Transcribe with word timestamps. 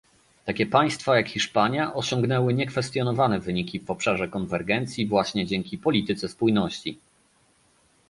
Takie 0.45 0.65
państwa, 0.65 1.15
jak 1.15 1.29
Hiszpania 1.29 1.93
osiągnęły 1.93 2.53
niekwestionowane 2.53 3.39
wyniki 3.39 3.79
w 3.79 3.91
obszarze 3.91 4.27
konwergencji 4.27 5.07
właśnie 5.07 5.45
dzięki 5.45 5.77
polityce 5.77 6.27
spójności 6.29 6.99